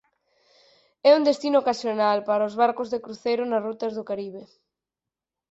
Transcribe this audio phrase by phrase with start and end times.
[1.09, 4.41] É un destino ocasional para os barcos de cruceiro nas rutas do Caribe.